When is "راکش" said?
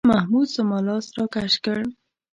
1.17-1.53